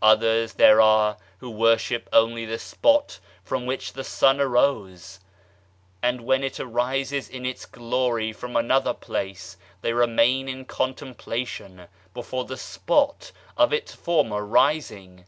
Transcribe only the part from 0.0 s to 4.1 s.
Others there are who worship only the spot from which the